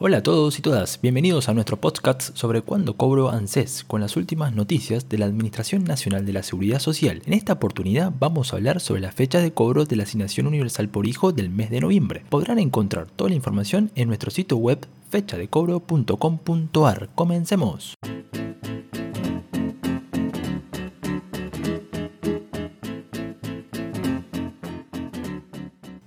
Hola 0.00 0.18
a 0.18 0.22
todos 0.22 0.56
y 0.60 0.62
todas, 0.62 1.00
bienvenidos 1.00 1.48
a 1.48 1.54
nuestro 1.54 1.76
podcast 1.76 2.30
sobre 2.36 2.62
cuándo 2.62 2.96
cobro 2.96 3.30
ANSES 3.30 3.82
con 3.82 4.00
las 4.00 4.16
últimas 4.16 4.54
noticias 4.54 5.08
de 5.08 5.18
la 5.18 5.26
Administración 5.26 5.82
Nacional 5.82 6.24
de 6.24 6.32
la 6.32 6.44
Seguridad 6.44 6.78
Social. 6.78 7.20
En 7.26 7.32
esta 7.32 7.54
oportunidad 7.54 8.12
vamos 8.16 8.52
a 8.52 8.56
hablar 8.58 8.78
sobre 8.78 9.00
la 9.00 9.10
fecha 9.10 9.40
de 9.40 9.50
cobro 9.50 9.86
de 9.86 9.96
la 9.96 10.04
asignación 10.04 10.46
universal 10.46 10.88
por 10.88 11.08
hijo 11.08 11.32
del 11.32 11.50
mes 11.50 11.70
de 11.70 11.80
noviembre. 11.80 12.22
Podrán 12.28 12.60
encontrar 12.60 13.08
toda 13.08 13.30
la 13.30 13.34
información 13.34 13.90
en 13.96 14.06
nuestro 14.06 14.30
sitio 14.30 14.56
web 14.58 14.86
fechadecobro.com.ar. 15.10 17.08
Comencemos. 17.16 17.96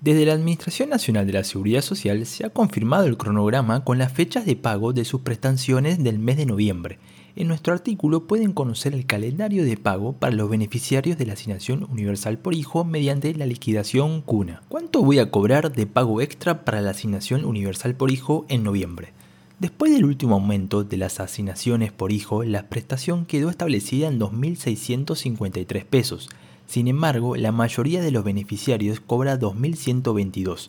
Desde 0.00 0.24
la 0.24 0.32
Administración 0.32 0.88
Nacional 0.88 1.26
de 1.26 1.34
la 1.34 1.44
Seguridad 1.44 1.82
Social 1.82 2.24
se 2.24 2.46
ha 2.46 2.48
confirmado 2.48 3.04
el 3.04 3.18
cronograma 3.18 3.84
con 3.84 3.98
las 3.98 4.10
fechas 4.10 4.46
de 4.46 4.56
pago 4.56 4.94
de 4.94 5.04
sus 5.04 5.20
prestaciones 5.20 6.02
del 6.02 6.18
mes 6.18 6.38
de 6.38 6.46
noviembre. 6.46 6.98
En 7.36 7.48
nuestro 7.48 7.74
artículo 7.74 8.26
pueden 8.26 8.52
conocer 8.52 8.94
el 8.94 9.04
calendario 9.04 9.62
de 9.62 9.76
pago 9.76 10.14
para 10.14 10.34
los 10.34 10.48
beneficiarios 10.48 11.18
de 11.18 11.26
la 11.26 11.34
asignación 11.34 11.86
universal 11.90 12.38
por 12.38 12.54
hijo 12.54 12.82
mediante 12.82 13.34
la 13.34 13.44
liquidación 13.44 14.22
CUNA. 14.22 14.62
¿Cuánto 14.70 15.02
voy 15.02 15.18
a 15.18 15.30
cobrar 15.30 15.70
de 15.70 15.86
pago 15.86 16.22
extra 16.22 16.64
para 16.64 16.80
la 16.80 16.92
asignación 16.92 17.44
universal 17.44 17.94
por 17.94 18.10
hijo 18.10 18.46
en 18.48 18.62
noviembre? 18.64 19.12
Después 19.58 19.92
del 19.92 20.06
último 20.06 20.36
aumento 20.36 20.82
de 20.82 20.96
las 20.96 21.20
asignaciones 21.20 21.92
por 21.92 22.10
hijo, 22.10 22.42
la 22.42 22.70
prestación 22.70 23.26
quedó 23.26 23.50
establecida 23.50 24.08
en 24.08 24.18
2.653 24.18 25.84
pesos 25.84 26.30
sin 26.70 26.86
embargo, 26.86 27.34
la 27.34 27.50
mayoría 27.50 28.00
de 28.00 28.12
los 28.12 28.22
beneficiarios 28.22 29.00
cobra 29.00 29.40
2.122. 29.40 30.68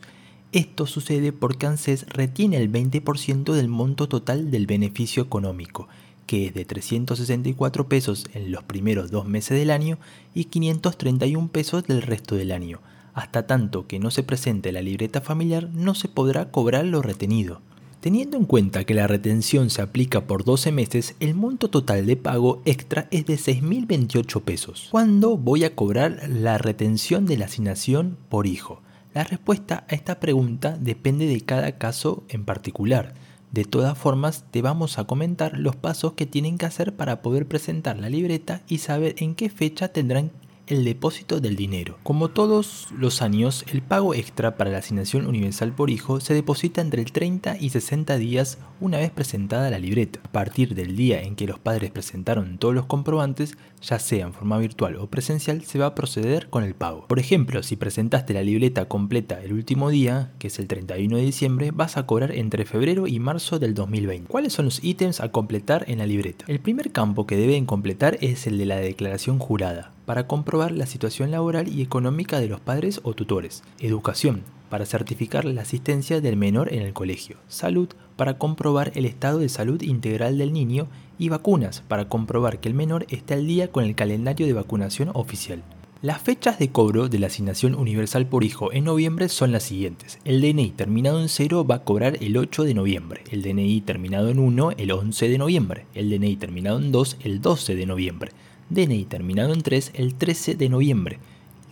Esto 0.51 0.87
sucede 0.87 1.31
porque 1.31 1.67
ANSES 1.67 2.07
retiene 2.09 2.57
el 2.57 2.71
20% 2.71 3.53
del 3.53 3.67
monto 3.67 4.09
total 4.09 4.49
del 4.49 4.65
beneficio 4.65 5.21
económico, 5.21 5.87
que 6.25 6.47
es 6.47 6.55
de 6.55 6.65
364 6.65 7.87
pesos 7.87 8.25
en 8.33 8.51
los 8.51 8.63
primeros 8.63 9.11
dos 9.11 9.27
meses 9.27 9.59
del 9.59 9.69
año 9.69 9.99
y 10.33 10.45
531 10.45 11.49
pesos 11.49 11.83
del 11.85 12.01
resto 12.01 12.33
del 12.33 12.51
año. 12.51 12.79
Hasta 13.13 13.45
tanto 13.45 13.85
que 13.85 13.99
no 13.99 14.09
se 14.09 14.23
presente 14.23 14.71
la 14.71 14.81
libreta 14.81 15.21
familiar 15.21 15.69
no 15.71 15.93
se 15.93 16.07
podrá 16.07 16.49
cobrar 16.49 16.83
lo 16.83 17.03
retenido. 17.03 17.61
Teniendo 18.01 18.35
en 18.35 18.45
cuenta 18.45 18.83
que 18.83 18.95
la 18.95 19.05
retención 19.05 19.69
se 19.69 19.83
aplica 19.83 20.21
por 20.21 20.43
12 20.43 20.71
meses, 20.71 21.15
el 21.19 21.35
monto 21.35 21.69
total 21.69 22.07
de 22.07 22.17
pago 22.17 22.63
extra 22.65 23.07
es 23.11 23.27
de 23.27 23.35
6.028 23.35 24.41
pesos. 24.41 24.87
¿Cuándo 24.89 25.37
voy 25.37 25.65
a 25.65 25.75
cobrar 25.75 26.27
la 26.27 26.57
retención 26.57 27.27
de 27.27 27.37
la 27.37 27.45
asignación 27.45 28.17
por 28.27 28.47
hijo? 28.47 28.81
La 29.13 29.23
respuesta 29.23 29.85
a 29.87 29.93
esta 29.93 30.19
pregunta 30.19 30.79
depende 30.81 31.27
de 31.27 31.41
cada 31.41 31.77
caso 31.77 32.23
en 32.27 32.43
particular. 32.43 33.13
De 33.51 33.65
todas 33.65 33.95
formas, 33.95 34.45
te 34.49 34.63
vamos 34.63 34.97
a 34.97 35.03
comentar 35.03 35.59
los 35.59 35.75
pasos 35.75 36.13
que 36.13 36.25
tienen 36.25 36.57
que 36.57 36.65
hacer 36.65 36.95
para 36.95 37.21
poder 37.21 37.47
presentar 37.47 37.99
la 37.99 38.09
libreta 38.09 38.63
y 38.67 38.79
saber 38.79 39.13
en 39.19 39.35
qué 39.35 39.51
fecha 39.51 39.89
tendrán 39.89 40.31
el 40.67 40.83
depósito 40.83 41.39
del 41.39 41.55
dinero. 41.55 41.97
Como 42.03 42.29
todos 42.29 42.87
los 42.97 43.21
años, 43.21 43.65
el 43.71 43.81
pago 43.81 44.13
extra 44.13 44.57
para 44.57 44.71
la 44.71 44.77
asignación 44.79 45.27
universal 45.27 45.73
por 45.73 45.89
hijo 45.89 46.19
se 46.19 46.33
deposita 46.33 46.81
entre 46.81 47.01
el 47.01 47.11
30 47.11 47.57
y 47.59 47.69
60 47.69 48.17
días 48.17 48.57
una 48.79 48.97
vez 48.97 49.11
presentada 49.11 49.69
la 49.69 49.79
libreta. 49.79 50.19
A 50.23 50.31
partir 50.31 50.75
del 50.75 50.95
día 50.95 51.21
en 51.21 51.35
que 51.35 51.47
los 51.47 51.59
padres 51.59 51.91
presentaron 51.91 52.57
todos 52.57 52.73
los 52.73 52.85
comprobantes, 52.85 53.57
ya 53.81 53.99
sea 53.99 54.25
en 54.25 54.33
forma 54.33 54.57
virtual 54.57 54.95
o 54.95 55.07
presencial, 55.07 55.63
se 55.63 55.79
va 55.79 55.87
a 55.87 55.95
proceder 55.95 56.49
con 56.49 56.63
el 56.63 56.73
pago. 56.73 57.07
Por 57.07 57.19
ejemplo, 57.19 57.63
si 57.63 57.75
presentaste 57.75 58.33
la 58.33 58.43
libreta 58.43 58.85
completa 58.85 59.41
el 59.41 59.53
último 59.53 59.89
día, 59.89 60.31
que 60.39 60.47
es 60.47 60.59
el 60.59 60.67
31 60.67 61.17
de 61.17 61.23
diciembre, 61.23 61.71
vas 61.71 61.97
a 61.97 62.05
cobrar 62.05 62.31
entre 62.31 62.65
febrero 62.65 63.07
y 63.07 63.19
marzo 63.19 63.59
del 63.59 63.73
2020. 63.73 64.27
¿Cuáles 64.27 64.53
son 64.53 64.65
los 64.65 64.83
ítems 64.83 65.21
a 65.21 65.31
completar 65.31 65.85
en 65.87 65.99
la 65.99 66.05
libreta? 66.05 66.45
El 66.47 66.59
primer 66.59 66.91
campo 66.91 67.27
que 67.27 67.37
deben 67.37 67.65
completar 67.65 68.17
es 68.21 68.47
el 68.47 68.57
de 68.57 68.65
la 68.65 68.77
declaración 68.77 69.39
jurada 69.39 69.91
para 70.05 70.27
comprobar 70.27 70.71
la 70.71 70.85
situación 70.85 71.31
laboral 71.31 71.67
y 71.67 71.81
económica 71.81 72.39
de 72.39 72.47
los 72.47 72.59
padres 72.59 72.99
o 73.03 73.13
tutores. 73.13 73.63
Educación, 73.79 74.43
para 74.69 74.85
certificar 74.85 75.45
la 75.45 75.61
asistencia 75.61 76.21
del 76.21 76.37
menor 76.37 76.73
en 76.73 76.81
el 76.81 76.93
colegio. 76.93 77.37
Salud, 77.47 77.89
para 78.15 78.37
comprobar 78.37 78.91
el 78.95 79.05
estado 79.05 79.39
de 79.39 79.49
salud 79.49 79.81
integral 79.81 80.37
del 80.37 80.53
niño. 80.53 80.87
Y 81.19 81.29
vacunas, 81.29 81.83
para 81.87 82.09
comprobar 82.09 82.59
que 82.59 82.69
el 82.69 82.73
menor 82.73 83.05
esté 83.09 83.35
al 83.35 83.45
día 83.45 83.71
con 83.71 83.83
el 83.83 83.95
calendario 83.95 84.47
de 84.47 84.53
vacunación 84.53 85.11
oficial. 85.13 85.61
Las 86.01 86.19
fechas 86.19 86.57
de 86.57 86.71
cobro 86.71 87.09
de 87.09 87.19
la 87.19 87.27
asignación 87.27 87.75
universal 87.75 88.25
por 88.25 88.43
hijo 88.43 88.73
en 88.73 88.85
noviembre 88.85 89.29
son 89.29 89.51
las 89.51 89.61
siguientes. 89.61 90.17
El 90.25 90.41
DNI 90.41 90.71
terminado 90.71 91.21
en 91.21 91.29
0 91.29 91.63
va 91.63 91.75
a 91.75 91.83
cobrar 91.83 92.17
el 92.21 92.37
8 92.37 92.63
de 92.63 92.73
noviembre, 92.73 93.21
el 93.29 93.43
DNI 93.43 93.81
terminado 93.81 94.29
en 94.29 94.39
1 94.39 94.71
el 94.77 94.91
11 94.91 95.29
de 95.29 95.37
noviembre, 95.37 95.85
el 95.93 96.09
DNI 96.09 96.37
terminado 96.37 96.79
en 96.79 96.91
2 96.91 97.17
el 97.23 97.39
12 97.39 97.75
de 97.75 97.85
noviembre, 97.85 98.31
DNI 98.71 99.03
terminado 99.03 99.53
en 99.53 99.63
3 99.63 99.91
el 99.95 100.15
13 100.15 100.55
de 100.55 100.69
noviembre, 100.69 101.19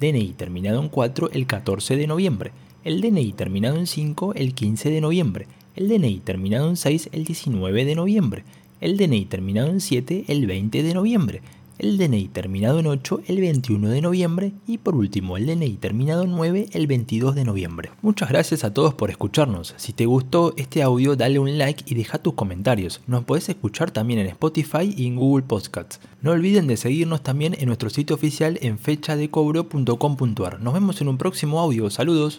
DNI 0.02 0.34
terminado 0.34 0.82
en 0.82 0.90
4 0.90 1.30
el 1.32 1.48
14 1.48 1.96
de 1.96 2.08
noviembre, 2.08 2.52
el 2.84 3.00
DNI 3.00 3.32
terminado 3.32 3.78
en 3.78 3.88
5 3.88 4.34
el 4.36 4.54
15 4.54 4.90
de 4.90 5.00
noviembre, 5.00 5.48
el 5.78 5.88
DNI 5.88 6.20
terminado 6.20 6.68
en 6.68 6.76
6 6.76 7.12
el 7.14 7.24
19 7.24 7.86
de 7.86 7.96
noviembre, 7.96 8.44
el 8.82 8.98
DNI 8.98 9.24
terminado 9.28 9.70
en 9.70 9.80
7 9.80 10.26
el 10.28 10.46
20 10.46 10.84
de 10.84 10.94
noviembre, 10.94 11.42
el 11.80 11.98
DNI 11.98 12.28
terminado 12.28 12.80
en 12.80 12.88
8 12.88 13.22
el 13.28 13.40
21 13.40 13.90
de 13.90 14.02
noviembre 14.02 14.52
y 14.68 14.78
por 14.78 14.96
último 14.96 15.38
el 15.38 15.48
DNI 15.48 15.78
terminado 15.78 16.24
en 16.24 16.32
9 16.32 16.68
el 16.74 16.88
22 16.88 17.36
de 17.36 17.46
noviembre. 17.46 17.92
Muchas 18.02 18.30
gracias 18.30 18.64
a 18.64 18.74
todos 18.74 18.94
por 18.94 19.10
escucharnos. 19.10 19.74
Si 19.78 19.94
te 19.94 20.06
gustó 20.06 20.54
este 20.58 20.84
audio 20.84 21.16
dale 21.16 21.40
un 21.40 21.58
like 21.58 21.84
y 21.88 21.96
deja 21.96 22.20
tus 22.20 22.36
comentarios. 22.36 23.02
Nos 23.08 23.24
podés 23.24 23.50
escuchar 23.50 23.92
también 23.92 24.20
en 24.20 24.28
Spotify 24.28 24.94
y 24.96 25.08
en 25.08 25.16
Google 25.16 25.46
Podcasts. 25.46 26.00
No 26.22 26.32
olviden 26.32 26.68
de 26.68 26.78
seguirnos 26.78 27.24
también 27.24 27.56
en 27.58 27.68
nuestro 27.68 27.90
sitio 27.90 28.16
oficial 28.16 28.60
en 28.62 28.78
fechadecobro.com.ar. 28.78 30.62
Nos 30.62 30.74
vemos 30.74 31.02
en 31.02 31.08
un 31.08 31.18
próximo 31.18 31.60
audio. 31.60 31.90
Saludos. 31.90 32.38